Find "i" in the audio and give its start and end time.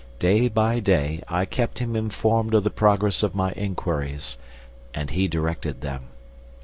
1.27-1.45